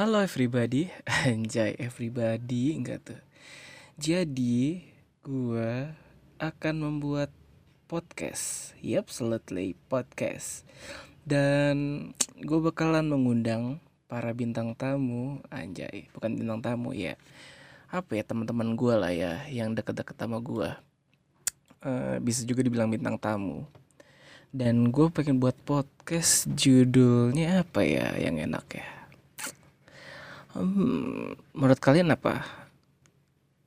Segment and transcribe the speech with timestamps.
[0.00, 0.88] Halo everybody,
[1.28, 3.20] anjay everybody enggak tuh.
[4.00, 4.80] Jadi
[5.20, 5.92] gua
[6.40, 7.28] akan membuat
[7.84, 10.64] podcast, yep, absolutely podcast.
[11.20, 12.08] Dan
[12.40, 13.76] gue bakalan mengundang
[14.08, 17.20] para bintang tamu, anjay, bukan bintang tamu ya.
[17.92, 20.72] Apa ya teman-teman gue lah ya, yang deket-deket sama gue.
[21.84, 23.68] Uh, bisa juga dibilang bintang tamu.
[24.48, 28.99] Dan gue pengen buat podcast judulnya apa ya yang enak ya
[30.50, 32.42] Hmm, menurut kalian apa?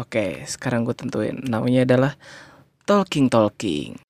[0.00, 1.36] Oke, sekarang gue tentuin.
[1.36, 2.12] Namanya adalah
[2.88, 4.00] Talking Talking.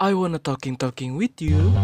[0.00, 1.74] I wanna talking talking with you.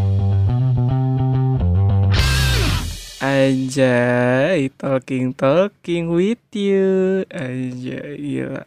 [3.20, 7.28] Anjay, talking talking with you.
[7.28, 8.64] Anjay, gila.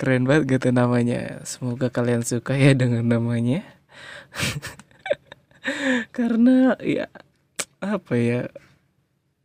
[0.00, 1.44] Keren banget gitu namanya.
[1.44, 3.68] Semoga kalian suka ya dengan namanya.
[6.16, 7.10] Karena ya
[7.82, 8.48] apa ya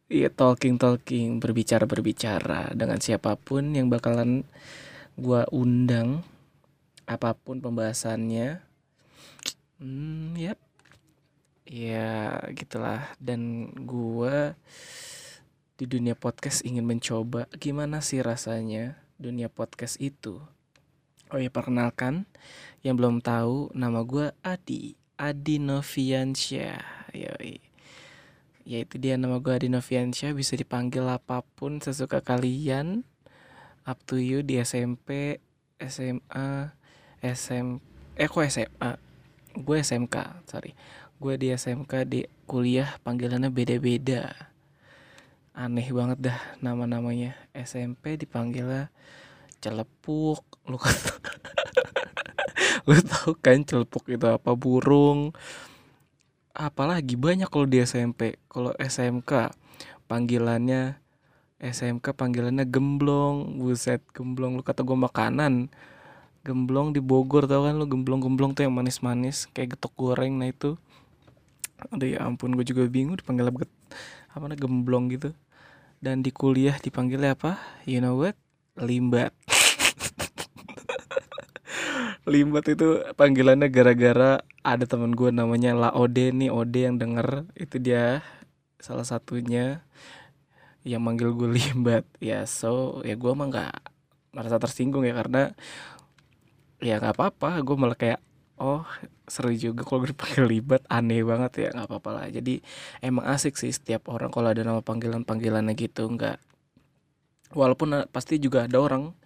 [0.10, 4.42] Iya talking talking berbicara berbicara dengan siapa pun yang bakalan
[5.22, 6.26] gue undang
[7.06, 8.58] apa pun pembahasannya.
[9.78, 10.58] Hmm yep.
[11.70, 13.14] Ya gitulah.
[13.22, 14.58] Dan gue
[15.78, 20.42] di dunia podcast ingin mencoba gimana sih rasanya dunia podcast itu?
[21.30, 22.26] Oh ya perkenalkan
[22.82, 27.14] yang belum tahu nama gue Adi Adi Noviansyah.
[27.14, 27.69] Yoi
[28.70, 33.02] yaitu dia nama gue Adi Noviansyah bisa dipanggil apa pun sesuka kalian.
[33.82, 35.42] Up to you di SMP
[35.82, 36.70] SMA
[37.26, 37.82] SM
[38.14, 38.92] eh kok SMA
[39.58, 40.78] gue SMK sorry.
[41.18, 44.38] Gue di SMK di kuliah panggilannya beda-beda.
[45.58, 47.34] Aneh banget dah nama-namanya.
[47.58, 48.94] SMP dipanggilnya
[49.66, 50.94] celepuk lu kan
[52.88, 54.54] lu tau kan celepuk itu apa?
[54.54, 55.34] Burung
[56.54, 59.54] apalagi banyak kalau di SMP kalau SMK
[60.10, 60.98] panggilannya
[61.60, 63.60] SMK panggilannya gemblong.
[63.60, 64.56] Buset gemblong.
[64.56, 65.68] Lu kata gue makanan
[66.48, 67.86] gemblong di Bogor tau kan lu?
[67.86, 70.40] Gemblong-gemblong tuh yang manis-manis kayak getok goreng.
[70.40, 70.80] Nah itu
[71.80, 73.64] aduh ya ampun gue juga bingung dipanggil apa
[74.36, 75.36] apa namanya gemblong gitu.
[76.00, 77.60] Dan di kuliah dipanggilnya apa?
[77.84, 78.40] You know what?
[78.80, 79.36] Limbat
[82.30, 87.50] limbat itu panggilannya gara-gara ada teman gue namanya La Ode nih Ode yang denger.
[87.58, 88.22] Itu dia
[88.78, 89.84] salah satunya
[90.86, 92.06] yang manggil gue limbat.
[92.22, 93.74] Ya so ya gue emang nggak
[94.32, 95.58] merasa tersinggung ya karena
[96.80, 97.60] ya nggak apa-apa.
[97.66, 98.22] Gue malah kayak
[98.62, 98.86] oh
[99.26, 102.26] seru juga kalau gue dipanggil libat aneh banget ya nggak apa-apa lah.
[102.30, 102.62] Jadi
[103.02, 106.38] emang asik sih setiap orang kalau ada nama panggilan panggilannya gitu nggak.
[107.58, 109.18] Walaupun pasti juga ada orang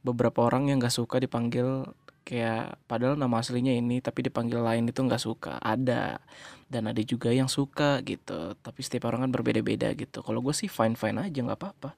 [0.00, 1.84] beberapa orang yang nggak suka dipanggil
[2.28, 5.56] kayak padahal nama aslinya ini tapi dipanggil lain itu nggak suka.
[5.64, 6.20] Ada
[6.68, 8.52] dan ada juga yang suka gitu.
[8.60, 10.20] Tapi setiap orang kan berbeda-beda gitu.
[10.20, 11.96] Kalau gue sih fine fine aja nggak apa-apa.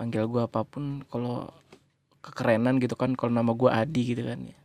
[0.00, 1.52] Panggil gue apa pun kalau
[2.24, 4.58] kekerenan gitu kan kalau nama gue Adi gitu kan ya.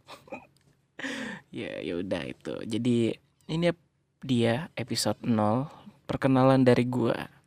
[1.52, 2.54] Ya ya udah itu.
[2.64, 3.12] Jadi
[3.52, 3.66] ini
[4.24, 5.68] dia episode 0
[6.08, 7.41] perkenalan dari gue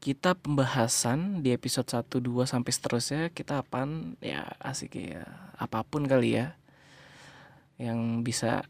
[0.00, 5.28] kita pembahasan di episode 1 2 sampai seterusnya kita apaan ya asik ya
[5.60, 6.56] apa pun kali ya
[7.76, 8.64] yang bisa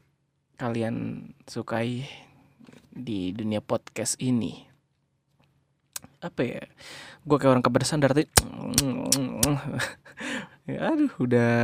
[0.58, 2.06] kalian sukai
[2.90, 4.66] di dunia podcast ini.
[6.20, 6.62] Apa ya?
[7.24, 8.28] Gue kayak orang kepedesan dari
[10.68, 11.54] ya, aduh udah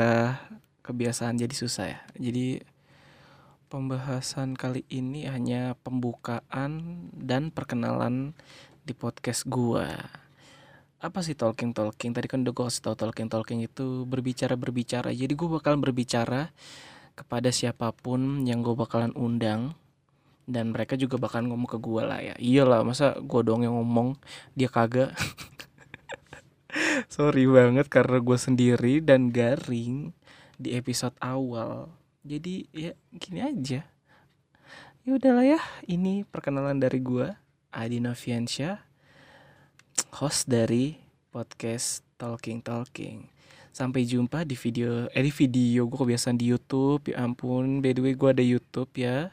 [0.80, 2.00] kebiasaan jadi susah ya.
[2.16, 2.64] Jadi
[3.68, 8.32] pembahasan kali ini hanya pembukaan dan perkenalan
[8.86, 9.98] di podcast gua.
[11.02, 12.14] Apa sih talking talking?
[12.14, 15.10] Tadi kan udah gue kasih tau talking talking itu berbicara berbicara.
[15.10, 16.54] Jadi gue bakalan berbicara
[17.18, 19.74] kepada siapa pun yang gue bakalan undang.
[20.46, 22.34] Dan mereka juga bakalan ngomong ke gue lah ya.
[22.38, 24.14] Iyalah masa gue dong yang ngomong?
[24.54, 25.10] Dia kagak.
[27.12, 30.14] Sorry banget karena gue sendiri dan garing
[30.62, 31.90] di episode awal.
[32.22, 33.82] Jadi ya gini aja.
[35.02, 35.60] Ya udahlah ya
[35.90, 37.45] ini perkenalan dari gue
[37.76, 38.80] Adi Noviansyah,
[40.16, 40.96] host dari
[41.28, 43.28] podcast Talking Talking.
[43.68, 47.12] Sampai jumpa di video, eh di video gue kebiasaan di YouTube.
[47.12, 49.28] Ya ampun, by the way gue ada YouTube ya.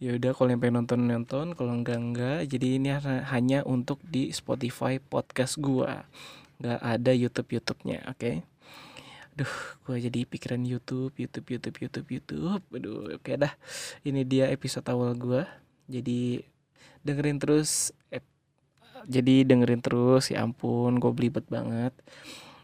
[0.00, 2.48] Ya udah kalau yang pengen nonton nonton, kalau enggak enggak.
[2.48, 2.88] Jadi ini
[3.28, 5.92] hanya untuk di Spotify podcast gue.
[6.56, 8.16] Gak ada YouTube YouTube-nya, oke?
[8.16, 8.36] Okay?
[9.36, 12.64] Duh, gue jadi pikiran YouTube, YouTube, YouTube, YouTube, YouTube.
[12.72, 13.52] Aduh, oke okay dah.
[14.08, 15.44] Ini dia episode awal gue.
[15.92, 16.40] Jadi
[17.02, 18.22] dengerin terus eh,
[19.06, 21.92] jadi dengerin terus ya ampun gue belibet banget.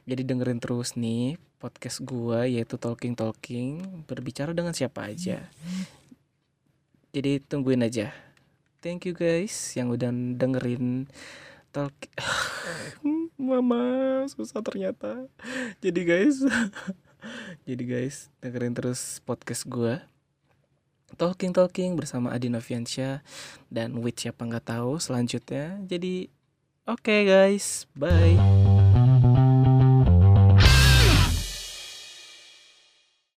[0.09, 5.50] Jadi dengerin terus nih podcast gue yaitu talking talking berbicara dengan siapa aja.
[7.12, 8.15] Jadi tungguin aja.
[8.79, 11.11] Thank you guys yang udah dengerin
[11.75, 11.93] talk
[13.37, 15.26] mama susah ternyata.
[15.82, 16.41] Jadi guys
[17.69, 19.99] jadi guys dengerin terus podcast gue
[21.16, 23.25] Talking Talking bersama Adi Noviansyah
[23.72, 25.81] dan with siapa nggak tahu selanjutnya.
[25.88, 26.28] Jadi
[26.84, 28.78] oke okay guys, bye.